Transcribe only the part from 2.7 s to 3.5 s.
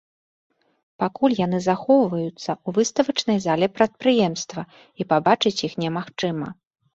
выставачнай